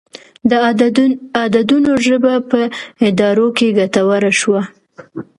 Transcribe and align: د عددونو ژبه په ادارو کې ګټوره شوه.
د 0.49 0.51
عددونو 1.45 1.91
ژبه 2.07 2.33
په 2.49 2.59
ادارو 3.07 3.47
کې 3.57 3.75
ګټوره 3.77 4.31
شوه. 4.39 4.61